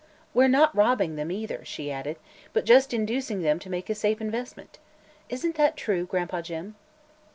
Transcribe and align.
We're 0.33 0.47
not 0.47 0.75
robbing 0.75 1.15
them, 1.15 1.31
either," 1.31 1.63
she 1.63 1.91
added, 1.91 2.17
"but 2.53 2.65
just 2.65 2.91
inducing 2.91 3.43
them 3.43 3.59
to 3.59 3.69
make 3.69 3.87
a 3.87 3.93
safe 3.93 4.19
investment. 4.19 4.79
Isn't 5.29 5.53
that 5.57 5.77
true, 5.77 6.07
Gran'pa 6.07 6.41
Jim?" 6.41 6.73